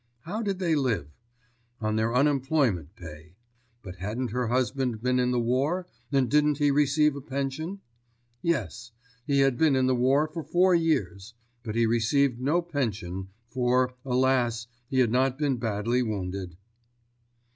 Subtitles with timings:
[0.21, 1.11] How did they live?
[1.79, 3.35] On their unemployment pay.
[3.83, 7.81] But hadn't her husband been in the war and didn't he receive a pension?
[8.41, 8.93] Yes.
[9.27, 11.35] He had been in the war for four years.
[11.61, 16.57] But he received no pension, for, alas, he had not been badly wounded.